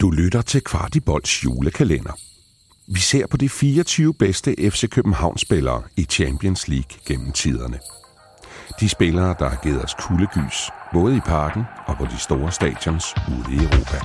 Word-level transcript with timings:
Du 0.00 0.10
lytter 0.10 0.42
til 0.42 0.60
Kvartibolds 0.60 1.44
julekalender. 1.44 2.18
Vi 2.86 3.00
ser 3.00 3.26
på 3.26 3.36
de 3.36 3.48
24 3.48 4.14
bedste 4.14 4.70
FC 4.70 4.88
København-spillere 4.90 5.82
i 5.96 6.04
Champions 6.04 6.68
League 6.68 6.98
gennem 7.06 7.32
tiderne. 7.32 7.78
De 8.80 8.88
spillere, 8.88 9.34
der 9.38 9.48
har 9.48 9.60
givet 9.62 9.84
os 9.84 9.94
kuldegys, 9.94 10.70
både 10.92 11.16
i 11.16 11.20
parken 11.20 11.62
og 11.86 11.96
på 11.96 12.04
de 12.04 12.18
store 12.18 12.52
stadions 12.52 13.04
ude 13.28 13.54
i 13.54 13.58
Europa. 13.58 13.98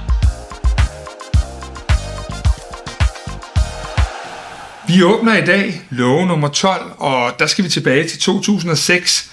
Vi 4.87 5.03
åbner 5.03 5.43
i 5.43 5.45
dag 5.45 5.81
lov 5.89 6.25
nummer 6.25 6.47
12, 6.47 6.91
og 6.97 7.31
der 7.39 7.45
skal 7.45 7.65
vi 7.65 7.69
tilbage 7.69 8.07
til 8.07 8.19
2006. 8.19 9.32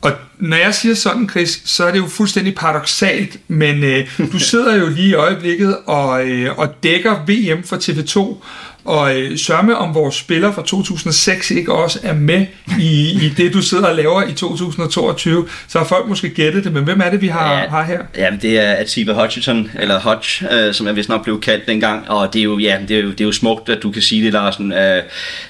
Og 0.00 0.12
når 0.38 0.56
jeg 0.56 0.74
siger 0.74 0.94
sådan, 0.94 1.28
Chris, 1.28 1.62
så 1.64 1.84
er 1.84 1.90
det 1.90 1.98
jo 1.98 2.06
fuldstændig 2.06 2.54
paradoxalt, 2.54 3.36
men 3.48 3.84
øh, 3.84 4.08
du 4.32 4.38
sidder 4.38 4.76
jo 4.76 4.88
lige 4.88 5.08
i 5.08 5.14
øjeblikket 5.14 5.78
og, 5.86 6.28
øh, 6.28 6.58
og 6.58 6.82
dækker 6.82 7.14
VM 7.26 7.62
for 7.62 7.76
TV2, 7.76 8.44
og 8.88 9.16
øh, 9.16 9.38
sørme 9.38 9.76
om 9.76 9.94
vores 9.94 10.14
spiller 10.14 10.52
fra 10.52 10.62
2006 10.62 11.50
ikke 11.50 11.72
også 11.72 11.98
er 12.02 12.14
med 12.14 12.46
i, 12.80 13.10
i 13.10 13.32
det, 13.36 13.54
du 13.54 13.62
sidder 13.62 13.86
og 13.86 13.96
laver 13.96 14.22
i 14.22 14.32
2022. 14.32 15.48
Så 15.68 15.78
har 15.78 15.86
folk 15.86 16.08
måske 16.08 16.28
gættet 16.28 16.64
det, 16.64 16.72
men 16.72 16.84
hvem 16.84 17.00
er 17.00 17.10
det, 17.10 17.20
vi 17.20 17.28
har, 17.28 17.52
ja, 17.52 17.68
har 17.68 17.84
her? 17.84 18.00
Ja, 18.16 18.30
det 18.42 18.58
er 18.58 18.72
Atiba 18.72 19.12
Hutchinson, 19.12 19.70
eller 19.78 20.00
Hodge, 20.00 20.46
øh, 20.54 20.74
som 20.74 20.86
jeg 20.86 20.96
vist 20.96 21.08
nok 21.08 21.24
blev 21.24 21.40
kaldt 21.40 21.66
dengang. 21.66 22.10
Og 22.10 22.32
det 22.32 22.38
er 22.38 22.44
jo, 22.44 22.58
ja, 22.58 22.78
det 22.88 22.98
er 22.98 23.02
jo, 23.02 23.10
det 23.10 23.20
er 23.20 23.24
jo 23.24 23.32
smukt, 23.32 23.68
at 23.68 23.82
du 23.82 23.90
kan 23.90 24.02
sige 24.02 24.24
det, 24.24 24.32
Larsen. 24.32 24.72
Øh, 24.72 25.02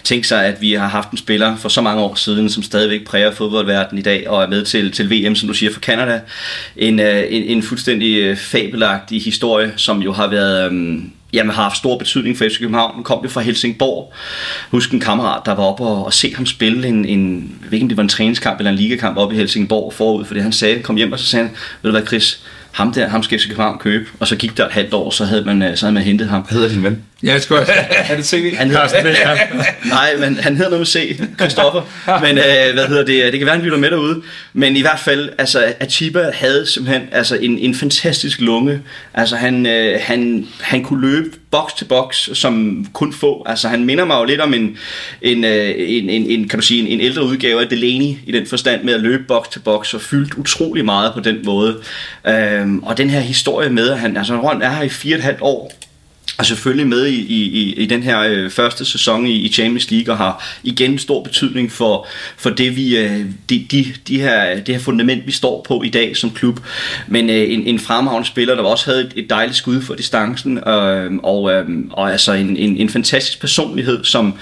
tænk 0.05 0.25
sig, 0.25 0.45
at 0.45 0.61
vi 0.61 0.73
har 0.73 0.89
haft 0.89 1.11
en 1.11 1.19
spiller 1.19 1.57
for 1.57 1.69
så 1.69 1.81
mange 1.81 2.03
år 2.03 2.15
siden, 2.15 2.51
som 2.51 2.63
stadigvæk 2.63 3.05
præger 3.07 3.31
fodboldverdenen 3.33 3.99
i 3.99 4.03
dag, 4.03 4.29
og 4.29 4.43
er 4.43 4.49
med 4.49 4.65
til, 4.65 4.93
til 4.93 5.11
VM, 5.11 5.35
som 5.35 5.49
du 5.49 5.55
siger, 5.55 5.73
for 5.73 5.81
Canada. 5.81 6.21
En, 6.77 7.01
øh, 7.01 7.25
en, 7.29 7.43
en 7.43 7.63
fuldstændig 7.63 8.17
øh, 8.17 8.37
fabelagtig 8.37 9.23
historie, 9.23 9.73
som 9.77 10.03
jo 10.03 10.13
har 10.13 10.27
været... 10.27 10.73
Øh, 10.73 10.99
jamen, 11.33 11.55
har 11.55 11.63
haft 11.63 11.77
stor 11.77 11.99
betydning 11.99 12.39
for 12.39 12.45
FC 12.45 12.59
København. 12.59 12.95
Han 12.95 13.05
kom 13.05 13.21
jo 13.23 13.29
fra 13.29 13.41
Helsingborg. 13.41 14.13
Husk 14.71 14.91
en 14.91 15.01
kammerat, 15.01 15.43
der 15.47 15.55
var 15.55 15.65
oppe 15.65 15.85
og, 15.85 16.05
og 16.05 16.13
se 16.15 16.35
ham 16.35 16.47
spille 16.47 16.89
en, 16.89 17.05
en, 17.05 17.37
jeg 17.63 17.71
ved 17.71 17.73
ikke 17.73 17.85
om 17.85 17.89
det 17.89 17.97
var 17.97 18.03
en 18.03 18.09
træningskamp 18.09 18.59
eller 18.59 18.71
en 18.71 18.77
ligakamp 18.77 19.17
oppe 19.17 19.35
i 19.35 19.39
Helsingborg 19.39 19.93
forud, 19.93 20.25
for 20.25 20.35
det 20.35 20.43
han 20.43 20.53
sagde, 20.53 20.83
kom 20.83 20.97
hjem 20.97 21.13
og 21.13 21.19
så 21.19 21.27
sagde 21.27 21.47
han, 21.47 21.57
ved 21.83 21.91
du 21.91 21.99
hvad 21.99 22.07
Chris, 22.07 22.41
ham 22.73 22.93
der, 22.93 23.09
ham 23.09 23.23
skal 23.23 23.39
FC 23.39 23.49
København 23.49 23.79
købe. 23.79 24.07
Og 24.21 24.29
så 24.29 24.37
gik 24.37 24.57
der 24.57 24.67
et 24.67 24.73
halvt 24.73 24.95
år, 24.95 25.11
så 25.11 25.25
havde 25.25 25.45
man, 25.45 25.63
øh, 25.63 25.77
så 25.77 25.87
havde 25.87 25.95
man 25.95 26.03
hentet 26.03 26.29
ham. 26.29 26.43
Hvad 26.43 26.53
hedder 26.53 26.69
din 26.69 26.83
ven? 26.83 27.05
Ja, 27.23 27.33
jeg 27.33 27.43
skulle 27.43 27.61
også. 27.61 27.73
er 28.09 28.17
det 28.17 28.27
CV? 28.27 28.55
Han 28.55 28.71
hedder, 28.71 29.89
nej, 29.89 30.17
men 30.19 30.39
han 30.39 30.57
hedder 30.57 30.71
noget 30.71 30.81
med 30.81 30.87
C, 30.87 31.21
Christoffer. 31.39 31.83
Men 32.21 32.39
øh, 32.39 32.75
hvad 32.75 32.87
hedder 32.87 33.05
det? 33.05 33.33
Det 33.33 33.41
kan 33.41 33.47
være, 33.47 33.57
han 33.57 33.65
lytter 33.65 33.79
med 33.79 33.91
derude. 33.91 34.23
Men 34.53 34.77
i 34.77 34.81
hvert 34.81 34.99
fald, 34.99 35.31
altså, 35.39 35.75
Achiba 35.81 36.31
havde 36.35 36.67
simpelthen 36.67 37.09
altså, 37.13 37.37
en, 37.37 37.59
en 37.59 37.75
fantastisk 37.75 38.41
lunge. 38.41 38.81
Altså, 39.15 39.37
han, 39.37 39.67
øh, 39.67 40.01
han, 40.03 40.49
han 40.61 40.85
kunne 40.85 41.01
løbe 41.01 41.31
boks 41.51 41.73
til 41.73 41.85
boks, 41.85 42.31
som 42.33 42.87
kun 42.93 43.13
få. 43.13 43.43
Altså, 43.47 43.69
han 43.69 43.85
minder 43.85 44.05
mig 44.05 44.19
jo 44.21 44.25
lidt 44.25 44.41
om 44.41 44.55
en, 44.55 44.77
en, 45.23 45.45
øh, 45.45 45.75
en, 45.77 46.11
en, 46.11 46.27
en 46.27 46.49
kan 46.49 46.59
du 46.59 46.65
sige, 46.65 46.81
en, 46.81 46.87
en 46.87 47.01
ældre 47.01 47.23
udgave 47.23 47.61
af 47.61 47.69
Delaney 47.69 48.15
i 48.27 48.33
den 48.33 48.47
forstand 48.47 48.83
med 48.83 48.95
at 48.95 49.01
løbe 49.01 49.23
boks 49.23 49.49
til 49.49 49.59
boks 49.59 49.95
og 49.95 50.01
fyldt 50.01 50.35
utrolig 50.35 50.85
meget 50.85 51.13
på 51.15 51.21
den 51.21 51.39
måde. 51.45 51.79
Øhm, 52.27 52.79
og 52.79 52.99
den 52.99 53.11
her 53.11 53.21
historie 53.21 53.71
med, 53.71 53.91
at 53.91 53.99
han 53.99 54.17
altså, 54.17 54.37
Ron 54.37 54.63
er 54.63 54.71
her 54.71 54.83
i 54.83 54.89
fire 54.89 55.15
og 55.15 55.19
et 55.19 55.25
halvt 55.25 55.41
år, 55.41 55.73
er 56.39 56.43
selvfølgelig 56.43 56.87
med 56.87 57.07
i, 57.07 57.21
i, 57.21 57.73
i 57.73 57.87
den 57.87 58.03
her 58.03 58.21
øh, 58.21 58.51
første 58.51 58.85
sæson 58.85 59.27
i, 59.27 59.33
i 59.33 59.53
Champions 59.53 59.91
League 59.91 60.15
og 60.15 60.19
har 60.19 60.59
igen 60.63 60.99
stor 60.99 61.23
betydning 61.23 61.73
for, 61.73 62.07
for 62.37 62.51
det 62.51 62.77
vi 62.77 62.97
øh, 62.97 63.25
de, 63.51 63.67
de, 63.71 63.95
de 64.09 64.21
her, 64.21 64.55
det 64.55 64.75
her 64.75 64.79
fundament 64.79 65.27
vi 65.27 65.33
står 65.33 65.65
på 65.69 65.83
i 65.83 65.89
dag 65.89 66.17
som 66.17 66.31
klub. 66.31 66.61
Men 67.07 67.31
øh, 67.31 67.53
en, 67.53 67.67
en 67.67 67.79
fremragende 67.79 68.29
spiller 68.29 68.55
der 68.55 68.63
også 68.63 68.91
havde 68.91 69.01
et, 69.01 69.13
et 69.17 69.31
dejligt 69.31 69.57
skud 69.57 69.83
for 69.83 69.95
distancen 69.95 70.59
øh, 70.59 71.13
og, 71.23 71.53
øh, 71.53 71.69
og 71.91 72.13
altså 72.13 72.33
en, 72.33 72.57
en, 72.57 72.77
en 72.77 72.89
fantastisk 72.89 73.41
personlighed 73.41 74.05
som, 74.05 74.35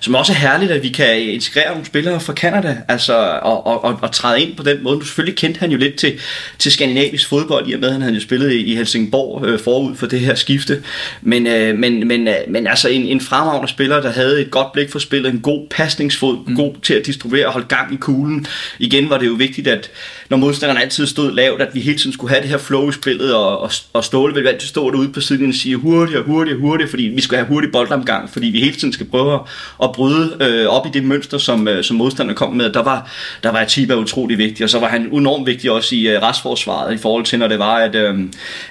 som 0.00 0.14
også 0.14 0.32
er 0.32 0.36
herligt 0.36 0.70
at 0.70 0.82
vi 0.82 0.88
kan 0.88 1.22
integrere 1.22 1.70
nogle 1.70 1.86
spillere 1.86 2.20
fra 2.20 2.32
Canada 2.32 2.76
altså 2.88 3.38
og, 3.42 3.66
og, 3.66 3.84
og, 3.84 3.98
og 4.02 4.12
træde 4.12 4.42
ind 4.42 4.56
på 4.56 4.62
den 4.62 4.82
måde. 4.82 5.00
Du 5.00 5.04
selvfølgelig 5.04 5.36
kendte 5.36 5.60
han 5.60 5.70
jo 5.70 5.78
lidt 5.78 5.96
til, 5.96 6.18
til 6.58 6.72
skandinavisk 6.72 7.28
fodbold 7.28 7.68
i 7.68 7.72
og 7.72 7.80
med 7.80 7.88
at 7.88 7.92
han 7.92 8.02
havde 8.02 8.14
jo 8.14 8.20
spillet 8.20 8.52
i, 8.52 8.64
i 8.64 8.76
Helsingborg 8.76 9.46
øh, 9.46 9.60
forud 9.60 9.96
for 9.96 10.06
det 10.06 10.20
her 10.20 10.34
skifte. 10.34 10.82
Men 11.22 11.39
men, 11.42 11.46
øh, 11.46 11.78
men, 11.78 12.08
men, 12.08 12.28
øh, 12.28 12.34
men 12.48 12.66
altså 12.66 12.88
en, 12.88 13.02
en 13.02 13.20
fremragende 13.20 13.68
spiller, 13.68 14.00
der 14.00 14.10
havde 14.10 14.40
et 14.40 14.50
godt 14.50 14.72
blik 14.72 14.90
for 14.92 14.98
spillet, 14.98 15.32
en 15.32 15.40
god 15.40 15.66
pasningsfod, 15.70 16.38
mm. 16.46 16.56
god 16.56 16.74
til 16.82 16.94
at 16.94 17.06
distribuere 17.06 17.46
og 17.46 17.52
holde 17.52 17.66
gang 17.66 17.94
i 17.94 17.96
kuglen. 17.96 18.46
Igen 18.78 19.10
var 19.10 19.18
det 19.18 19.26
jo 19.26 19.32
vigtigt, 19.32 19.68
at 19.68 19.90
når 20.30 20.36
modstanderen 20.36 20.82
altid 20.82 21.06
stod 21.06 21.32
lavt, 21.32 21.62
at 21.62 21.68
vi 21.74 21.80
hele 21.80 21.98
tiden 21.98 22.12
skulle 22.12 22.30
have 22.30 22.42
det 22.42 22.50
her 22.50 22.58
flow 22.58 22.88
i 22.88 22.92
spillet, 22.92 23.34
og, 23.34 23.60
og, 23.60 23.70
og 23.92 24.04
Ståle 24.04 24.34
vil 24.34 24.48
altid 24.48 24.68
stå 24.68 24.90
derude 24.90 25.08
på 25.08 25.20
siden 25.20 25.48
og 25.48 25.54
sige 25.54 25.76
hurtigere, 25.76 26.22
hurtigere, 26.22 26.58
hurtigere, 26.58 26.90
fordi 26.90 27.02
vi 27.02 27.20
skal 27.20 27.38
have 27.38 27.48
hurtig 27.48 27.72
boldomgang, 27.72 28.30
fordi 28.30 28.46
vi 28.46 28.60
hele 28.60 28.76
tiden 28.76 28.92
skal 28.92 29.06
prøve 29.06 29.40
at 29.82 29.92
bryde 29.92 30.36
øh, 30.40 30.66
op 30.66 30.86
i 30.86 30.90
det 30.92 31.04
mønster, 31.04 31.38
som, 31.38 31.68
øh, 31.68 31.84
som 31.84 31.96
modstanderen 31.96 32.36
kom 32.36 32.52
med. 32.52 32.72
Der 32.72 32.82
var, 32.82 33.10
der 33.42 33.50
var 33.50 33.58
Atiba 33.58 33.94
utrolig 33.94 34.38
vigtig, 34.38 34.64
og 34.64 34.70
så 34.70 34.78
var 34.78 34.88
han 34.88 35.02
enormt 35.12 35.46
vigtig 35.46 35.70
også 35.70 35.94
i 35.94 36.08
øh, 36.08 36.22
restforsvaret, 36.22 36.94
i 36.94 36.98
forhold 36.98 37.24
til, 37.24 37.38
når 37.38 37.48
det 37.48 37.58
var, 37.58 37.74
at, 37.74 37.94
øh, 37.94 38.18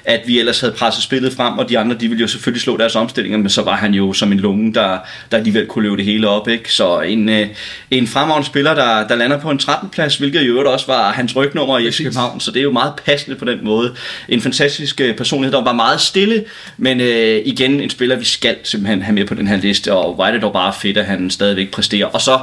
at 0.06 0.22
vi 0.28 0.40
ellers 0.40 0.60
havde 0.60 0.74
presset 0.74 1.04
spillet 1.04 1.34
frem, 1.34 1.58
og 1.58 1.70
de 1.70 1.80
andre, 1.80 1.96
de 1.96 2.08
ville 2.08 2.22
jo 2.22 2.28
selvfølgelig 2.28 2.59
slå 2.60 2.78
deres 2.78 2.96
omstillinger, 2.96 3.38
men 3.38 3.50
så 3.50 3.62
var 3.62 3.76
han 3.76 3.94
jo 3.94 4.14
som 4.14 4.32
en 4.32 4.40
lunge, 4.40 4.74
der, 4.74 4.98
der 5.32 5.38
alligevel 5.38 5.66
kunne 5.66 5.84
løbe 5.84 5.98
det 5.98 6.06
hele 6.06 6.30
op. 6.30 6.48
Ikke? 6.48 6.74
Så 6.74 7.00
en, 7.00 7.30
øh, 7.30 7.48
en 7.92 8.08
fremragende 8.08 8.48
spiller, 8.48 8.74
der, 8.74 9.08
der 9.08 9.16
lander 9.16 9.40
på 9.40 9.52
en 9.52 9.58
13. 9.58 9.90
plads, 9.90 10.18
hvilket 10.18 10.42
jo 10.42 10.72
også 10.72 10.88
var 10.88 11.12
hans 11.12 11.36
rygnummer 11.36 11.78
i 11.78 11.92
FC 11.92 11.98
København, 12.04 12.40
så 12.40 12.52
det 12.52 12.60
er 12.60 12.64
jo 12.64 12.72
meget 12.72 12.94
passende 13.06 13.38
på 13.38 13.46
den 13.46 13.60
måde. 13.64 13.96
En 14.30 14.42
fantastisk 14.42 15.02
øh, 15.02 15.16
personlighed, 15.16 15.54
der 15.58 15.64
var 15.64 15.74
meget 15.74 16.02
stille, 16.02 16.44
men 16.78 17.02
øh, 17.02 17.42
igen 17.46 17.82
en 17.82 17.90
spiller, 17.90 18.16
vi 18.16 18.26
skal 18.26 18.56
simpelthen 18.64 19.02
have 19.02 19.16
med 19.16 19.26
på 19.26 19.34
den 19.34 19.48
her 19.48 19.58
liste, 19.58 19.94
og 19.94 20.28
er 20.28 20.32
det 20.32 20.42
dog 20.42 20.54
bare 20.54 20.74
fedt, 20.74 20.98
at 20.98 21.06
han 21.06 21.30
stadigvæk 21.30 21.72
præsterer. 21.72 22.06
Og 22.06 22.22
så 22.22 22.40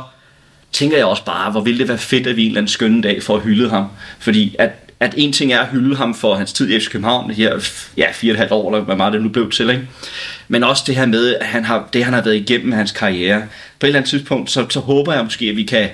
tænker 0.73 0.97
jeg 0.97 1.07
også 1.07 1.25
bare, 1.25 1.51
hvor 1.51 1.61
ville 1.61 1.79
det 1.79 1.89
være 1.89 1.99
fedt, 1.99 2.27
at 2.27 2.37
vi 2.37 2.43
en 2.43 2.49
eller 2.49 2.61
anden 2.61 2.69
skønne 2.69 3.03
dag 3.03 3.23
får 3.23 3.39
hyldet 3.39 3.71
ham. 3.71 3.87
Fordi 4.19 4.57
at 4.59 4.86
at 5.01 5.15
en 5.17 5.33
ting 5.33 5.53
er 5.53 5.61
at 5.61 5.69
hylde 5.69 5.97
ham 5.97 6.15
for 6.15 6.35
hans 6.35 6.53
tid 6.53 6.71
i 6.71 6.81
FC 6.81 6.91
København, 6.91 7.31
her 7.31 7.61
ja, 7.97 8.07
fire 8.13 8.33
og 8.33 8.35
et 8.35 8.39
halvt 8.39 8.53
år, 8.53 8.73
eller 8.73 8.85
hvad 8.85 8.97
meget 8.97 9.13
det 9.13 9.23
nu 9.23 9.29
blev 9.29 9.51
til, 9.51 9.71
ikke? 9.71 9.89
men 10.49 10.65
også 10.65 10.83
det 10.87 10.97
her 10.97 11.07
med, 11.07 11.35
at 11.35 11.47
han 11.47 11.65
har, 11.65 11.89
det 11.93 12.05
han 12.05 12.13
har 12.15 12.23
været 12.23 12.37
igennem 12.37 12.73
hans 12.73 12.93
karriere. 12.93 13.41
På 13.81 13.87
et 13.87 13.89
eller 13.89 13.99
andet 13.99 14.11
tidspunkt, 14.11 14.51
så, 14.51 14.67
så 14.71 14.81
håber 14.81 15.13
jeg 15.13 15.25
måske, 15.25 15.47
at 15.47 15.57
vi 15.57 15.63
kan, 15.63 15.89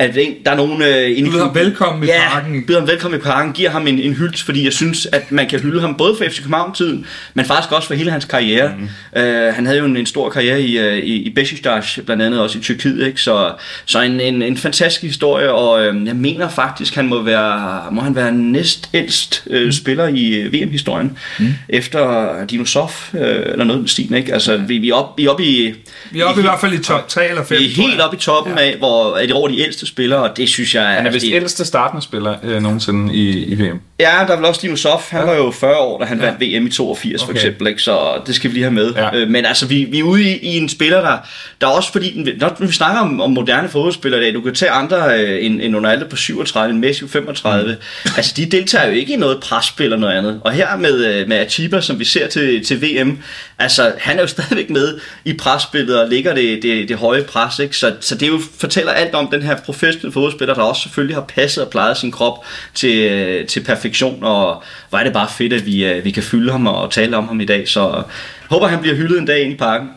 at 0.00 0.14
der 0.14 0.50
er 0.50 0.56
nogen... 0.56 0.82
Øh, 0.82 1.26
du 1.26 1.30
byder 1.30 1.44
ham 1.44 1.54
velkommen 1.54 2.04
i 2.04 2.06
ja, 2.06 2.28
parken. 2.28 2.66
byder 2.66 2.78
ham 2.78 2.88
velkommen 2.88 3.20
i 3.20 3.22
parken, 3.22 3.52
giver 3.52 3.70
ham 3.70 3.86
en, 3.86 3.98
en 3.98 4.12
hyldt, 4.12 4.42
fordi 4.42 4.64
jeg 4.64 4.72
synes, 4.72 5.06
at 5.12 5.32
man 5.32 5.48
kan 5.48 5.60
hylde 5.60 5.80
ham 5.80 5.94
både 5.94 6.16
for 6.16 6.24
FC 6.24 6.36
København-tiden, 6.38 7.06
men 7.34 7.44
faktisk 7.44 7.72
også 7.72 7.88
for 7.88 7.94
hele 7.94 8.10
hans 8.10 8.24
karriere. 8.24 8.72
Mm. 9.14 9.20
Øh, 9.20 9.54
han 9.54 9.66
havde 9.66 9.78
jo 9.78 9.84
en, 9.84 9.96
en 9.96 10.06
stor 10.06 10.30
karriere 10.30 10.60
i, 10.60 10.78
øh, 10.78 10.96
i, 10.98 11.14
i 11.14 11.30
Besiktas, 11.30 11.98
blandt 12.06 12.22
andet 12.22 12.40
også 12.40 12.58
i 12.58 12.60
Tyrkiet, 12.60 13.06
ikke? 13.06 13.20
så, 13.20 13.52
så 13.84 14.00
en, 14.00 14.20
en, 14.20 14.42
en 14.42 14.56
fantastisk 14.56 15.02
historie, 15.02 15.52
og 15.52 15.86
øh, 15.86 16.06
jeg 16.06 16.16
mener 16.16 16.48
faktisk, 16.48 16.94
han 16.94 17.08
må 17.08 17.22
være, 17.22 17.82
må 17.92 18.00
han 18.00 18.16
være 18.16 18.32
næst 18.32 18.88
ældst 18.94 19.42
øh, 19.50 19.64
mm. 19.64 19.72
spiller 19.72 20.08
i 20.08 20.34
øh, 20.34 20.52
VM-historien, 20.52 21.18
mm. 21.38 21.54
efter 21.68 22.30
Dinosov, 22.50 22.90
øh, 23.14 23.20
eller 23.20 23.64
noget 23.64 23.80
med 23.80 23.88
stilen, 23.88 24.16
ikke? 24.16 24.32
Altså, 24.32 24.56
vi, 24.56 24.78
vi 24.78 24.88
er 24.88 24.94
oppe 24.94 25.30
op 25.30 25.40
i... 25.40 25.74
Vi 26.10 26.20
er 26.20 26.24
oppe 26.24 26.40
i, 26.40 26.44
i, 26.44 26.46
i 26.46 26.48
hvert 26.48 26.60
fald 26.60 26.72
i 26.72 26.82
top 26.82 27.08
3 27.08 27.28
eller 27.28 27.44
5. 27.44 27.58
Vi 27.58 27.64
er 27.64 27.68
helt 27.68 28.00
oppe 28.00 28.16
i 28.16 28.20
toppen 28.20 28.54
ja. 28.58 28.64
af, 28.64 28.76
hvor 28.76 29.16
er 29.16 29.26
de 29.26 29.32
over 29.32 29.48
de 29.48 29.60
ældste 29.60 29.86
spillere, 29.90 30.30
og 30.30 30.36
det 30.36 30.48
synes 30.48 30.74
jeg... 30.74 30.86
Han 30.86 31.06
er 31.06 31.10
vist 31.10 31.26
det, 31.26 31.34
ældste 31.34 31.64
startende 31.64 32.02
spiller 32.02 32.36
øh, 32.42 32.62
nogensinde 32.62 33.14
i, 33.14 33.44
i 33.44 33.54
VM. 33.54 33.80
Ja, 34.00 34.24
der 34.26 34.32
er 34.32 34.36
vel 34.36 34.44
også 34.44 34.60
Dino 34.62 34.76
Sof. 34.76 35.10
Han 35.10 35.20
ja. 35.20 35.26
var 35.26 35.34
jo 35.34 35.50
40 35.50 35.76
år, 35.76 35.98
da 35.98 36.04
han 36.04 36.20
ja. 36.20 36.24
vandt 36.24 36.40
VM 36.40 36.66
i 36.66 36.70
82 36.70 37.22
okay. 37.22 37.26
for 37.26 37.36
eksempel, 37.36 37.66
ikke? 37.66 37.82
så 37.82 38.20
det 38.26 38.34
skal 38.34 38.50
vi 38.50 38.54
lige 38.54 38.64
have 38.64 38.74
med. 38.74 38.94
Ja. 38.94 39.16
Øh, 39.16 39.28
men 39.28 39.44
altså, 39.44 39.66
vi, 39.66 39.84
vi 39.84 39.98
er 39.98 40.02
ude 40.02 40.22
i, 40.22 40.36
i 40.36 40.56
en 40.56 40.68
spiller, 40.68 41.00
der, 41.00 41.16
der 41.60 41.66
er 41.66 41.70
også 41.70 41.92
fordi, 41.92 42.34
når 42.40 42.66
vi 42.66 42.72
snakker 42.72 43.00
om, 43.00 43.20
om 43.20 43.30
moderne 43.30 43.68
fodboldspillere 43.68 44.20
i 44.20 44.24
dag, 44.24 44.34
du 44.34 44.40
kan 44.40 44.54
tage 44.54 44.70
andre 44.70 45.20
øh, 45.20 45.44
end, 45.44 45.62
end 45.62 45.76
Ronaldo 45.76 46.06
på 46.06 46.16
37, 46.16 46.74
en 46.74 46.80
Messi 46.80 47.04
på 47.04 47.10
35. 47.10 47.72
Mm. 47.72 48.10
Altså, 48.16 48.34
de 48.36 48.46
deltager 48.46 48.86
jo 48.86 48.92
ikke 48.92 49.12
i 49.12 49.16
noget 49.16 49.40
presspil 49.40 49.84
eller 49.84 49.96
noget 49.96 50.14
andet. 50.14 50.40
Og 50.44 50.52
her 50.52 50.76
med, 50.76 51.04
øh, 51.04 51.28
med 51.28 51.36
Atiba, 51.36 51.80
som 51.80 51.98
vi 51.98 52.04
ser 52.04 52.28
til, 52.28 52.64
til 52.64 52.82
VM, 52.82 53.18
altså, 53.58 53.92
han 53.98 54.16
er 54.16 54.20
jo 54.20 54.26
stadigvæk 54.36 54.70
med 54.70 54.98
i 55.24 55.32
presspillet 55.32 56.00
og 56.00 56.08
ligger 56.08 56.34
det, 56.34 56.62
det, 56.62 56.88
det 56.88 56.96
høje 56.96 57.22
pres, 57.22 57.58
ikke? 57.58 57.76
Så, 57.76 57.94
så 58.00 58.14
det 58.14 58.28
jo 58.28 58.40
fortæller 58.58 58.92
alt 58.92 59.14
om 59.14 59.28
den 59.32 59.42
her 59.42 59.56
professionelle 59.56 60.12
fodboldspiller, 60.12 60.54
der 60.54 60.62
også 60.62 60.82
selvfølgelig 60.82 61.16
har 61.16 61.24
passet 61.34 61.64
og 61.64 61.70
plejet 61.70 61.96
sin 61.96 62.10
krop 62.10 62.44
til, 62.74 63.46
til 63.46 63.60
perfektion, 63.60 63.89
og 64.22 64.62
hvor 64.88 64.98
er 64.98 65.04
det 65.04 65.12
bare 65.12 65.28
fedt, 65.38 65.52
at 65.52 65.66
vi, 65.66 65.84
øh, 65.84 66.04
vi 66.04 66.10
kan 66.10 66.22
fylde 66.22 66.52
ham 66.52 66.66
og 66.66 66.90
tale 66.90 67.16
om 67.16 67.28
ham 67.28 67.40
i 67.40 67.44
dag, 67.44 67.68
så 67.68 68.02
håber, 68.50 68.66
han 68.66 68.80
bliver 68.80 68.96
hyldet 68.96 69.18
en 69.18 69.26
dag 69.26 69.42
ind 69.42 69.52
i 69.52 69.56
parken. 69.56 69.88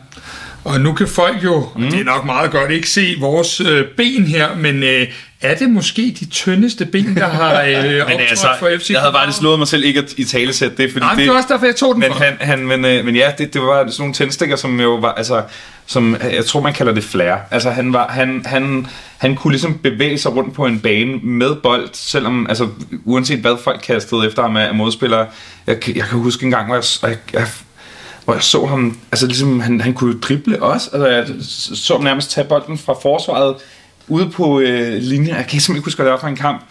Og 0.64 0.80
nu 0.80 0.92
kan 0.92 1.08
folk 1.08 1.44
jo, 1.44 1.68
mm. 1.76 1.90
det 1.90 2.00
er 2.00 2.04
nok 2.04 2.24
meget 2.24 2.50
godt, 2.50 2.70
ikke 2.70 2.90
se 2.90 3.14
vores 3.20 3.60
øh, 3.60 3.84
ben 3.96 4.26
her, 4.26 4.56
men 4.56 4.82
øh, 4.82 5.06
er 5.44 5.54
det 5.54 5.70
måske 5.70 6.16
de 6.20 6.24
tyndeste 6.24 6.84
ben, 6.86 7.16
der 7.16 7.28
har 7.28 7.62
øh, 7.68 8.08
men 8.08 8.20
altså, 8.28 8.48
for 8.58 8.70
FC 8.78 8.90
Jeg 8.90 9.00
havde 9.00 9.12
bare 9.12 9.32
slået 9.32 9.58
mig 9.58 9.68
selv 9.68 9.84
ikke 9.84 10.00
at 10.00 10.12
i 10.16 10.24
talesæt 10.24 10.78
det, 10.78 10.92
fordi 10.92 11.04
Nej, 11.04 11.14
det, 11.14 11.22
det 11.22 11.30
var 11.30 11.36
også 11.36 11.48
derfor, 11.52 11.66
jeg 11.66 11.76
tog 11.76 11.94
den 11.94 12.00
men, 12.00 12.12
for. 12.12 12.24
han, 12.24 12.36
han, 12.40 12.58
men, 12.66 12.84
øh, 12.84 13.04
men 13.04 13.16
ja, 13.16 13.32
det, 13.38 13.54
det 13.54 13.62
var 13.62 13.76
sådan 13.76 13.94
nogle 13.98 14.14
tændstikker, 14.14 14.56
som 14.56 14.80
jo 14.80 14.94
var, 14.94 15.12
altså, 15.12 15.42
som, 15.86 16.16
jeg 16.32 16.44
tror, 16.44 16.60
man 16.60 16.72
kalder 16.72 16.92
det 16.94 17.04
flair. 17.04 17.36
Altså, 17.50 17.70
han, 17.70 17.92
var, 17.92 18.08
han, 18.08 18.42
han, 18.46 18.86
han 19.18 19.34
kunne 19.34 19.52
ligesom 19.52 19.78
bevæge 19.78 20.18
sig 20.18 20.36
rundt 20.36 20.54
på 20.54 20.66
en 20.66 20.80
bane 20.80 21.16
med 21.22 21.54
bold, 21.54 21.88
selvom, 21.92 22.46
altså, 22.48 22.68
uanset 23.04 23.38
hvad 23.38 23.56
folk 23.64 23.80
kastede 23.86 24.26
efter 24.26 24.42
ham 24.42 24.56
af 24.56 24.74
modspillere. 24.74 25.26
Jeg, 25.66 25.96
jeg 25.96 26.04
kan 26.04 26.18
huske 26.18 26.44
en 26.44 26.50
gang, 26.50 26.66
hvor 26.66 26.74
jeg, 26.74 26.84
jeg, 27.02 27.18
jeg 27.32 27.46
hvor 28.24 28.34
jeg 28.34 28.42
så 28.42 28.66
ham, 28.66 28.98
altså 29.12 29.26
ligesom, 29.26 29.60
han, 29.60 29.80
han 29.80 29.94
kunne 29.94 30.20
drible 30.20 30.62
også, 30.62 30.90
altså 30.92 31.08
jeg 31.08 31.26
så 31.76 31.94
ham 31.94 32.04
nærmest 32.04 32.30
tage 32.30 32.46
bolden 32.46 32.78
fra 32.78 32.94
forsvaret 33.02 33.54
ude 34.08 34.30
på 34.30 34.60
øh, 34.60 34.92
linjen, 35.00 35.28
jeg 35.28 35.36
kan 35.36 35.44
simpelthen 35.60 35.76
ikke 35.76 35.86
huske, 35.86 35.96
hvad 35.98 36.06
det 36.06 36.12
var 36.12 36.20
for 36.20 36.28
en 36.28 36.36
kamp, 36.36 36.62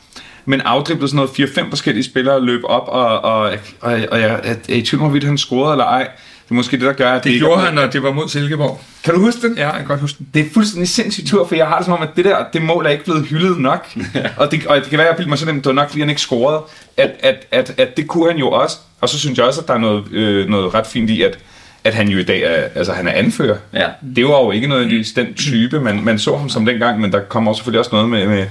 men 0.46 0.62
afdriblede 0.62 1.08
sådan 1.10 1.28
noget 1.38 1.50
4-5 1.50 1.70
forskellige 1.70 2.04
spillere, 2.04 2.46
løb 2.46 2.62
op, 2.64 2.88
og, 2.88 3.08
og, 3.22 3.42
og, 3.42 3.52
og, 3.82 3.92
og 4.12 4.20
jeg 4.22 4.40
er, 4.44 4.54
er 4.70 4.74
i 4.76 4.82
tvivl 4.82 5.02
om, 5.02 5.08
hvorvidt 5.08 5.24
han 5.24 5.38
scorede 5.38 5.74
eller 5.74 5.86
ej. 5.86 6.08
Det 6.44 6.52
er 6.52 6.56
måske 6.56 6.78
det, 6.78 6.86
der 6.86 6.94
gør, 6.94 7.12
at 7.14 7.24
Det 7.24 7.30
ikke- 7.30 7.46
gjorde 7.46 7.62
han, 7.62 7.78
og 7.78 7.94
det 7.94 8.04
var 8.04 8.12
mod 8.14 8.28
Silkeborg. 8.30 8.82
Kan 9.04 9.14
du 9.14 9.20
huske 9.20 9.48
den? 9.48 9.58
Ja, 9.58 9.66
jeg 9.70 9.78
kan 9.78 9.88
godt 9.88 10.00
huske 10.00 10.18
den. 10.18 10.28
Det 10.34 10.46
er 10.46 10.50
fuldstændig 10.54 10.90
sindssygt 10.90 11.28
tur, 11.28 11.48
for 11.48 11.56
jeg 11.56 11.68
har 11.68 11.78
det 11.78 11.86
som 11.86 11.94
om, 11.94 12.02
at 12.04 12.10
det 12.16 12.26
der, 12.26 12.38
det 12.54 12.62
mål 12.62 12.86
er 12.86 12.90
ikke 12.90 13.04
blevet 13.04 13.26
hyldet 13.26 13.58
nok. 13.60 13.88
og, 14.38 14.52
det, 14.52 14.66
og 14.68 14.76
det 14.76 14.86
kan 14.90 14.98
være, 14.98 15.08
at 15.08 15.12
jeg 15.12 15.18
bilder 15.18 15.30
mig 15.30 15.38
sådan, 15.38 15.58
at 15.58 15.64
det 15.64 15.70
var 15.70 15.74
nok, 15.82 15.90
fordi 15.90 16.00
han 16.00 16.10
ikke 16.10 16.22
scorede. 16.22 16.62
At, 16.98 17.12
at, 17.20 17.36
at, 17.52 17.74
at 17.78 17.98
det 17.98 18.08
kunne 18.08 18.32
han 18.32 18.40
jo 18.40 18.50
også. 18.50 18.78
Og 19.02 19.10
så 19.10 19.20
synes 19.20 19.38
jeg 19.38 19.46
også, 19.46 19.62
at 19.62 19.68
der 19.68 19.74
er 19.74 19.78
noget, 19.78 20.04
øh, 20.12 20.50
noget 20.50 20.74
ret 20.74 20.88
fint 20.88 21.10
i, 21.10 21.22
at, 21.22 21.38
at 21.84 21.94
han 21.94 22.08
jo 22.08 22.18
i 22.18 22.24
dag 22.24 22.42
er, 22.42 22.68
altså 22.76 22.94
han 22.94 23.08
er 23.08 23.12
anfører. 23.12 23.58
Ja. 23.74 23.88
Det 24.16 24.26
var 24.26 24.44
jo 24.44 24.52
ikke 24.52 24.68
noget 24.68 25.12
den 25.16 25.34
type, 25.34 25.80
man, 25.80 26.04
man 26.04 26.20
så 26.20 26.38
ham 26.38 26.50
som 26.50 26.66
dengang, 26.66 27.00
men 27.00 27.12
der 27.12 27.20
kommer 27.20 27.52
også 27.52 27.60
selvfølgelig 27.60 27.80
også 27.80 27.92
noget 27.94 28.10
med, 28.10 28.28
med, 28.28 28.46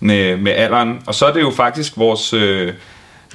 med, 0.00 0.36
med 0.36 0.52
alderen. 0.52 0.98
Og 1.06 1.14
så 1.14 1.26
er 1.26 1.32
det 1.32 1.40
jo 1.40 1.50
faktisk 1.50 1.96
vores 1.96 2.32
øh, 2.32 2.72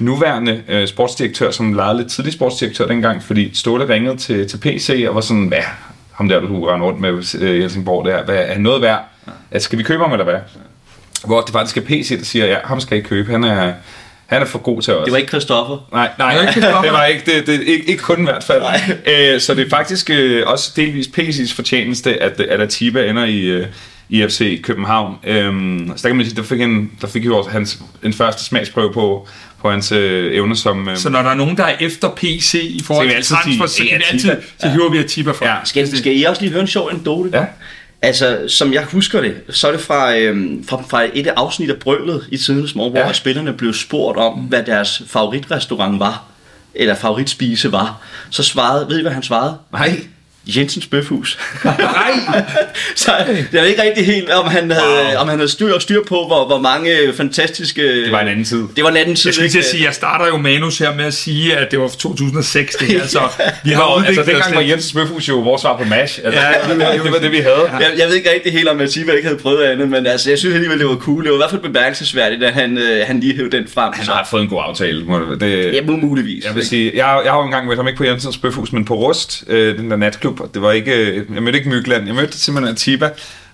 nuværende 0.00 0.62
øh, 0.68 0.88
sportsdirektør, 0.88 1.50
som 1.50 1.72
legede 1.72 1.96
lidt 1.96 2.10
tidlig 2.10 2.32
sportsdirektør 2.32 2.86
dengang, 2.86 3.22
fordi 3.22 3.54
Ståle 3.54 3.88
ringede 3.88 4.16
til, 4.16 4.48
til 4.48 4.58
PC 4.58 5.04
og 5.08 5.14
var 5.14 5.20
sådan, 5.20 5.48
hvad, 5.48 5.58
ham 6.12 6.28
der, 6.28 6.40
du 6.40 6.66
render 6.66 6.86
rundt 6.86 7.00
med 7.00 7.40
øh, 7.40 7.60
Helsingborg 7.60 8.06
der, 8.06 8.24
hvad, 8.24 8.36
er 8.36 8.52
han 8.52 8.62
noget 8.62 8.82
værd? 8.82 9.04
Altså, 9.50 9.64
skal 9.64 9.78
vi 9.78 9.82
købe 9.82 10.02
ham, 10.02 10.12
eller 10.12 10.24
hvad? 10.24 10.38
Hvor 11.26 11.40
det 11.40 11.52
faktisk 11.52 11.76
er 11.76 11.80
PC, 11.80 12.18
der 12.18 12.24
siger, 12.24 12.46
ja, 12.46 12.56
ham 12.64 12.80
skal 12.80 12.98
I 12.98 13.00
købe, 13.00 13.30
han 13.30 13.44
er, 13.44 13.72
han 14.34 14.42
er 14.42 14.46
for 14.46 14.58
god 14.58 14.82
til 14.82 14.94
os. 14.94 15.04
Det 15.04 15.12
var 15.12 15.18
ikke 15.18 15.28
Christoffer. 15.28 15.88
Nej, 15.92 16.10
nej, 16.18 16.32
Det 16.34 16.40
var 16.42 16.48
ikke 16.48 16.60
det 16.86 16.92
var 16.92 17.04
ikke, 17.04 17.22
det, 17.26 17.46
det, 17.46 17.60
ikke, 17.62 17.88
ikke 17.90 18.02
kun 18.02 18.20
i 18.20 18.24
hvert 18.24 18.44
fald. 18.44 18.62
Æ, 19.06 19.38
så 19.38 19.54
det 19.54 19.66
er 19.66 19.70
faktisk 19.70 20.10
øh, 20.10 20.42
også 20.46 20.72
delvis 20.76 21.06
PC's 21.18 21.54
fortjeneste, 21.54 22.22
at, 22.22 22.40
at 22.40 22.60
Atiba 22.60 23.06
ender 23.10 23.24
i, 23.24 23.40
øh, 23.40 23.66
i 24.08 24.26
FC 24.28 24.62
København. 24.62 25.16
Øhm, 25.26 25.92
så 25.96 26.02
der 26.02 26.08
kan 26.08 26.16
man 26.16 26.26
sige, 26.26 26.36
der 26.36 26.42
fik, 26.42 26.60
en, 26.60 26.90
der 27.00 27.06
fik 27.06 27.24
jo 27.26 27.38
også 27.38 27.50
hans, 27.50 27.78
en 28.02 28.12
første 28.12 28.44
smagsprøve 28.44 28.92
på, 28.92 29.28
på 29.62 29.70
hans 29.70 29.92
øh, 29.92 30.34
evne 30.36 30.56
som... 30.56 30.88
Øh, 30.88 30.96
Så 30.96 31.08
når 31.08 31.22
der 31.22 31.30
er 31.30 31.34
nogen, 31.34 31.56
der 31.56 31.64
er 31.64 31.74
efter 31.80 32.08
PC 32.16 32.54
i 32.54 32.82
forhold 32.86 33.06
Så 33.06 33.10
kan 33.10 33.18
vi 33.18 33.22
til 33.22 33.34
transfer, 33.34 33.66
så 33.66 33.82
det 33.82 33.90
kan 33.90 33.96
er 33.96 33.98
vi 33.98 34.04
altid, 34.12 34.42
så 34.58 34.68
hiver 34.68 34.90
vi 34.90 34.98
Atiba 34.98 35.30
fra. 35.30 35.46
Ja. 35.46 35.54
Skal, 35.64 35.96
skal 35.98 36.16
I 36.20 36.22
også 36.24 36.42
lige 36.42 36.50
høre 36.52 36.60
en 36.62 36.66
sjov 36.68 36.88
anekdote? 36.90 37.30
Ja. 37.38 37.44
Altså, 38.04 38.38
som 38.48 38.72
jeg 38.72 38.84
husker 38.84 39.20
det, 39.20 39.34
så 39.50 39.68
er 39.68 39.72
det 39.72 39.80
fra, 39.80 40.16
øhm, 40.16 40.64
fra, 40.64 40.82
fra 40.88 41.02
et 41.14 41.26
af 41.26 41.32
afsnit 41.36 41.70
af 41.70 41.76
Brølet 41.76 42.26
i 42.32 42.36
tidens 42.36 42.74
morgen, 42.74 42.92
hvor 42.92 43.00
Ja. 43.00 43.06
ja. 43.06 43.12
spillerne 43.12 43.52
blev 43.52 43.72
spurgt 43.74 44.18
om, 44.18 44.32
hvad 44.34 44.62
deres 44.62 45.02
favoritrestaurant 45.06 46.00
var, 46.00 46.24
eller 46.74 46.94
favoritspise 46.94 47.72
var. 47.72 48.00
Så 48.30 48.42
svarede, 48.42 48.88
ved 48.88 48.98
I 48.98 49.02
hvad 49.02 49.12
han 49.12 49.22
svarede? 49.22 49.56
nej, 49.72 50.00
Jensens 50.46 50.86
Bøfhus. 50.86 51.38
nej, 51.64 52.10
så 52.96 53.12
jeg 53.52 53.62
ved 53.62 53.66
ikke 53.68 53.82
rigtig 53.82 54.06
helt, 54.06 54.30
om 54.30 54.46
han 54.48 54.70
havde, 54.70 55.04
wow. 55.12 55.20
om 55.20 55.28
han 55.28 55.38
havde 55.38 55.50
styr, 55.50 55.78
styr 55.78 56.02
på, 56.08 56.14
hvor, 56.26 56.46
hvor 56.46 56.58
mange 56.58 56.90
fantastiske... 57.16 58.04
det 58.04 58.12
var 58.12 58.20
en 58.20 58.28
anden 58.28 58.44
tid. 58.44 58.62
Det 58.76 58.84
var 58.84 58.90
en 58.90 58.96
anden 58.96 59.16
tid. 59.16 59.28
Jeg 59.28 59.34
skulle 59.34 59.50
til 59.50 59.58
at 59.58 59.64
sige, 59.64 59.84
jeg 59.84 59.94
starter 59.94 60.26
jo 60.26 60.36
manus 60.36 60.78
her 60.78 60.94
med 60.94 61.04
at 61.04 61.14
sige, 61.14 61.56
at 61.56 61.70
det 61.70 61.80
var 61.80 61.88
2006, 61.88 62.74
det 62.74 62.88
her, 62.88 63.06
så 63.06 63.20
vi 63.64 63.70
har 63.70 63.98
Nå, 63.98 64.04
altså 64.06 64.22
dengang 64.22 64.54
var 64.54 64.60
lidt. 64.60 64.70
Jens 64.72 64.92
Bøfhus 64.92 65.28
jo 65.28 65.38
vores 65.38 65.60
svar 65.62 65.76
på 65.76 65.84
MASH. 65.84 66.20
Altså, 66.24 66.40
Ja, 66.40 66.48
det, 66.74 67.04
det, 67.04 67.12
var 67.12 67.18
det, 67.18 67.32
vi 67.32 67.36
havde. 67.38 67.70
Jeg, 67.72 67.92
jeg 67.98 68.08
ved 68.08 68.14
ikke 68.14 68.30
rigtig 68.34 68.52
helt, 68.52 68.68
om 68.68 68.80
Atiba 68.80 69.12
ikke 69.12 69.28
havde 69.28 69.40
prøvet 69.40 69.64
andet, 69.64 69.88
men 69.88 70.06
altså, 70.06 70.30
jeg 70.30 70.38
synes 70.38 70.54
alligevel, 70.54 70.78
det 70.78 70.88
var 70.88 70.96
cool. 70.96 71.22
Det 71.24 71.30
var 71.30 71.36
i 71.36 71.38
hvert 71.38 71.50
fald 71.50 71.62
bemærkelsesværdigt, 71.62 72.42
at 72.42 72.52
han, 72.52 72.78
øh, 72.78 73.06
han 73.06 73.20
lige 73.20 73.36
hævde 73.36 73.56
den 73.56 73.68
frem. 73.74 73.92
Han 73.96 74.06
har 74.06 74.26
fået 74.30 74.42
en 74.42 74.48
god 74.48 74.62
aftale. 74.68 75.04
må 75.04 75.20
det- 75.20 75.40
Det, 75.40 75.74
Ja, 75.74 75.80
mu- 75.80 75.90
muligvis. 76.06 76.44
Jeg 76.44 76.54
vil 76.54 76.66
sige, 76.66 76.92
jeg, 76.94 77.20
jeg 77.24 77.32
har 77.32 77.38
jo 77.38 77.44
engang 77.44 77.66
mødt 77.66 77.78
ham 77.78 77.86
ikke 77.88 77.96
på 77.98 78.04
Jensens 78.04 78.38
Bøfhus, 78.38 78.72
men 78.72 78.84
på 78.84 78.94
Rust, 78.94 79.44
øh, 79.46 79.78
den 79.78 79.90
der 79.90 79.96
natklub. 79.96 80.33
Og 80.40 80.50
Det 80.54 80.62
var 80.62 80.72
ikke, 80.72 81.24
jeg 81.34 81.42
mødte 81.42 81.58
ikke 81.58 81.70
Mygland, 81.70 82.06
jeg 82.06 82.14
mødte 82.14 82.38
simpelthen 82.38 82.74
Atiba. 82.74 83.10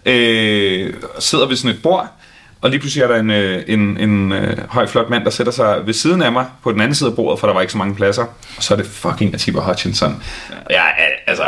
Øh, 0.06 0.92
sidder 1.18 1.46
ved 1.46 1.56
sådan 1.56 1.76
et 1.76 1.82
bord, 1.82 2.12
og 2.60 2.70
lige 2.70 2.80
pludselig 2.80 3.02
er 3.02 3.08
der 3.08 3.16
en, 3.16 3.30
øh, 3.30 3.62
en, 3.66 3.96
en 3.96 4.32
øh, 4.32 4.56
høj, 4.68 4.86
flot 4.86 5.10
mand, 5.10 5.24
der 5.24 5.30
sætter 5.30 5.52
sig 5.52 5.86
ved 5.86 5.94
siden 5.94 6.22
af 6.22 6.32
mig 6.32 6.46
på 6.62 6.72
den 6.72 6.80
anden 6.80 6.94
side 6.94 7.10
af 7.10 7.16
bordet, 7.16 7.40
for 7.40 7.46
der 7.46 7.54
var 7.54 7.60
ikke 7.60 7.72
så 7.72 7.78
mange 7.78 7.94
pladser. 7.94 8.22
Og 8.56 8.62
så 8.62 8.74
er 8.74 8.78
det 8.78 8.86
fucking 8.86 9.34
Atiba 9.34 9.60
Hutchinson. 9.60 10.22
Ja, 10.70 10.82
altså, 11.26 11.44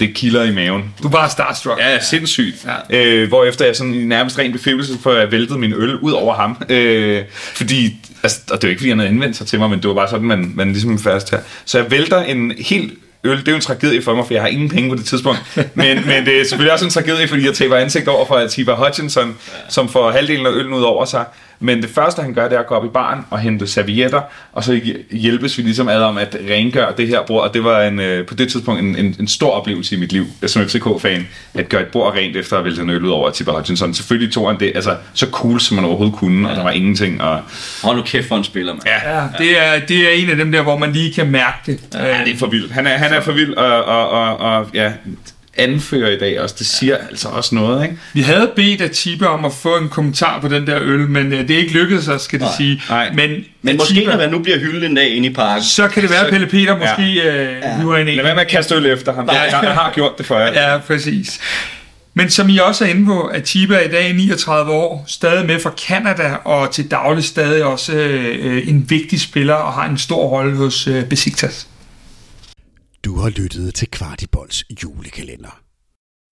det 0.00 0.14
kilder 0.14 0.44
i 0.44 0.54
maven. 0.54 0.94
Du 1.02 1.08
bare 1.08 1.30
starstruck. 1.30 1.80
Ja, 1.80 2.00
sindssygt. 2.00 2.66
Ja. 2.90 3.04
Øh, 3.04 3.28
hvorefter 3.28 3.64
jeg 3.64 3.76
sådan 3.76 3.94
i 3.94 4.04
nærmest 4.04 4.38
ren 4.38 4.52
befævelse 4.52 4.98
for 5.02 5.12
at 5.12 5.20
jeg 5.20 5.32
væltede 5.32 5.58
min 5.58 5.72
øl 5.72 5.96
ud 5.96 6.12
over 6.12 6.34
ham. 6.34 6.62
Øh, 6.68 7.24
fordi, 7.32 7.96
altså, 8.22 8.40
og 8.50 8.56
det 8.56 8.64
er 8.64 8.68
jo 8.68 8.70
ikke 8.70 8.80
fordi 8.80 8.90
han 8.90 8.98
havde 8.98 9.10
indvendt 9.10 9.36
sig 9.36 9.46
til 9.46 9.58
mig, 9.58 9.70
men 9.70 9.78
det 9.78 9.88
var 9.88 9.94
bare 9.94 10.08
sådan, 10.08 10.26
man, 10.26 10.52
man 10.54 10.72
ligesom 10.72 10.98
fast 10.98 11.30
her. 11.30 11.38
Så 11.64 11.78
jeg 11.78 11.90
vælter 11.90 12.22
en 12.22 12.52
helt 12.58 12.92
øl, 13.26 13.38
det 13.38 13.48
er 13.48 13.52
jo 13.52 13.56
en 13.56 13.62
tragedie 13.62 14.02
for 14.02 14.14
mig, 14.14 14.26
for 14.26 14.34
jeg 14.34 14.42
har 14.42 14.48
ingen 14.48 14.68
penge 14.68 14.90
på 14.90 14.96
det 14.96 15.04
tidspunkt. 15.04 15.40
Men, 15.74 16.06
men 16.06 16.26
det 16.26 16.40
er 16.40 16.44
selvfølgelig 16.44 16.72
også 16.72 16.84
en 16.84 16.90
tragedie, 16.90 17.28
fordi 17.28 17.46
jeg 17.46 17.54
taber 17.54 17.76
ansigt 17.76 18.08
over 18.08 18.26
for 18.26 18.34
Atiba 18.34 18.74
Hutchinson, 18.74 19.28
ja. 19.28 19.52
som 19.68 19.88
får 19.88 20.10
halvdelen 20.10 20.46
af 20.46 20.50
øllen 20.50 20.72
ud 20.72 20.82
over 20.82 21.04
sig. 21.04 21.24
Men 21.60 21.82
det 21.82 21.90
første, 21.90 22.22
han 22.22 22.34
gør, 22.34 22.48
det 22.48 22.56
er 22.56 22.60
at 22.60 22.66
gå 22.66 22.74
op 22.74 22.84
i 22.84 22.88
baren 22.88 23.20
og 23.30 23.38
hente 23.38 23.66
servietter, 23.66 24.20
og 24.52 24.64
så 24.64 24.80
hjælpes 25.10 25.58
vi 25.58 25.62
ligesom 25.62 25.88
ad 25.88 26.02
om 26.02 26.18
at 26.18 26.36
rengøre 26.50 26.92
det 26.96 27.08
her 27.08 27.22
bord. 27.26 27.42
Og 27.42 27.54
det 27.54 27.64
var 27.64 27.82
en, 27.82 28.00
øh, 28.00 28.26
på 28.26 28.34
det 28.34 28.48
tidspunkt 28.48 28.80
en, 28.80 28.96
en, 28.96 29.16
en 29.20 29.28
stor 29.28 29.50
oplevelse 29.50 29.96
i 29.96 29.98
mit 29.98 30.12
liv 30.12 30.26
som 30.46 30.68
FCK-fan, 30.68 31.28
at 31.54 31.68
gøre 31.68 31.82
et 31.82 31.88
bord 31.88 32.14
rent 32.14 32.36
efter 32.36 32.58
at 32.58 32.64
vælte 32.64 32.82
en 32.82 32.90
øl 32.90 33.04
ud 33.04 33.10
over 33.10 33.28
Atiba 33.28 33.50
Hutchinson. 33.50 33.94
Selvfølgelig 33.94 34.32
tog 34.32 34.48
han 34.48 34.60
det 34.60 34.72
altså, 34.74 34.96
så 35.14 35.26
cool, 35.30 35.60
som 35.60 35.74
man 35.74 35.84
overhovedet 35.84 36.16
kunne, 36.16 36.50
og 36.50 36.56
der 36.56 36.62
var 36.62 36.70
ingenting. 36.70 37.22
Og, 37.22 37.40
Hold 37.82 37.96
nu 37.96 38.02
kæft 38.02 38.28
for 38.28 38.36
en 38.36 38.44
spiller, 38.44 38.72
mand. 38.72 38.82
Ja, 38.86 39.22
det 39.38 39.58
er, 39.58 39.86
det 39.86 40.08
er 40.08 40.10
en 40.10 40.30
af 40.30 40.36
dem 40.36 40.52
der, 40.52 40.62
hvor 40.62 40.78
man 40.78 40.92
lige 40.92 41.12
kan 41.12 41.30
mærke 41.30 41.56
det. 41.66 41.80
Ja, 41.94 42.24
det 42.24 42.34
er 42.34 42.38
for 42.38 42.46
vildt. 42.46 42.72
Han 42.72 42.86
er, 42.86 42.90
han 42.90 43.12
er 43.12 43.20
for 43.20 43.32
vild, 43.32 43.54
og, 43.54 43.84
og, 43.84 44.08
og, 44.08 44.36
og 44.36 44.66
ja, 44.74 44.92
anfører 45.58 46.10
i 46.10 46.18
dag 46.18 46.40
også. 46.40 46.54
Det 46.58 46.66
siger 46.66 46.96
altså 47.10 47.28
også 47.28 47.54
noget, 47.54 47.82
ikke? 47.82 47.96
Vi 48.12 48.20
havde 48.22 48.50
bedt 48.56 48.80
Atiba 48.80 49.26
om 49.26 49.44
at 49.44 49.52
få 49.52 49.76
en 49.76 49.88
kommentar 49.88 50.40
på 50.40 50.48
den 50.48 50.66
der 50.66 50.78
øl, 50.82 51.00
men 51.08 51.32
øh, 51.32 51.48
det 51.48 51.50
er 51.50 51.58
ikke 51.58 51.72
lykkedes 51.72 52.08
os, 52.08 52.22
skal 52.22 52.38
det 52.38 52.46
Nej, 52.46 52.56
sige. 52.56 52.82
nej. 52.88 53.10
Men, 53.14 53.30
Men 53.62 53.76
måske, 53.76 53.94
Atiba, 53.96 54.10
når 54.10 54.18
man 54.18 54.30
nu 54.30 54.38
bliver 54.38 54.58
hyldet 54.58 54.84
en 54.84 54.94
dag 54.94 55.08
inde 55.08 55.28
i 55.28 55.32
parken. 55.32 55.64
så 55.64 55.88
kan 55.88 56.02
det 56.02 56.10
være, 56.10 56.24
at 56.26 56.30
Pelle 56.30 56.46
Peter 56.46 56.76
måske 56.78 57.02
ja. 57.12 57.44
øh, 57.44 57.80
hiver 57.80 57.96
en 57.96 58.06
Lad 58.06 58.24
være 58.24 58.34
med 58.34 58.42
at 58.42 58.48
kaste 58.48 58.74
øl 58.74 58.86
efter 58.86 59.12
ham. 59.14 59.28
Jeg, 59.32 59.48
jeg 59.62 59.72
har 59.72 59.92
gjort 59.94 60.18
det 60.18 60.26
for 60.26 60.38
jer. 60.38 60.52
Ja, 60.72 60.78
præcis. 60.78 61.40
Men 62.14 62.30
som 62.30 62.48
I 62.48 62.58
også 62.58 62.84
er 62.84 62.88
inde 62.88 63.06
på, 63.06 63.30
Atiba 63.34 63.74
er 63.74 63.80
i 63.80 63.88
dag 63.88 64.14
39 64.14 64.72
år, 64.72 65.04
stadig 65.08 65.46
med 65.46 65.60
fra 65.60 65.70
Kanada, 65.86 66.32
og 66.44 66.70
til 66.70 66.90
daglig 66.90 67.24
stadig 67.24 67.64
også 67.64 67.92
øh, 67.92 68.68
en 68.68 68.84
vigtig 68.90 69.20
spiller, 69.20 69.54
og 69.54 69.72
har 69.72 69.88
en 69.88 69.98
stor 69.98 70.26
rolle 70.28 70.56
hos 70.56 70.86
øh, 70.88 71.04
Besiktas. 71.04 71.66
Du 73.06 73.14
har 73.14 73.30
lyttet 73.30 73.74
til 73.74 73.90
Kvartibolds 73.90 74.64
julekalender. 74.82 75.62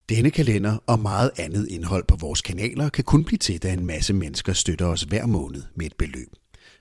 Denne 0.08 0.30
kalender 0.30 0.78
og 0.86 0.98
meget 0.98 1.30
andet 1.38 1.68
indhold 1.68 2.04
på 2.08 2.16
vores 2.16 2.40
kanaler 2.40 2.88
kan 2.88 3.04
kun 3.04 3.24
blive 3.24 3.38
til, 3.38 3.62
da 3.62 3.72
en 3.72 3.86
masse 3.86 4.12
mennesker 4.12 4.52
støtter 4.52 4.86
os 4.86 5.02
hver 5.02 5.26
måned 5.26 5.62
med 5.74 5.86
et 5.86 5.96
beløb. 5.98 6.28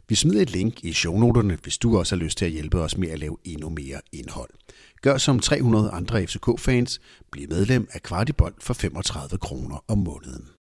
Vi 0.09 0.15
smider 0.15 0.41
et 0.41 0.51
link 0.51 0.83
i 0.83 0.93
shownoterne, 0.93 1.57
hvis 1.63 1.77
du 1.77 1.97
også 1.97 2.15
har 2.15 2.23
lyst 2.23 2.37
til 2.37 2.45
at 2.45 2.51
hjælpe 2.51 2.79
os 2.79 2.97
med 2.97 3.09
at 3.09 3.19
lave 3.19 3.37
endnu 3.43 3.69
mere 3.69 4.01
indhold. 4.11 4.49
Gør 5.01 5.17
som 5.17 5.39
300 5.39 5.89
andre 5.91 6.27
FCK-fans, 6.27 7.01
bliv 7.31 7.49
medlem 7.49 7.87
af 7.91 8.01
Kvartibold 8.01 8.55
for 8.61 8.73
35 8.73 9.37
kroner 9.37 9.83
om 9.87 9.97
måneden. 9.97 10.47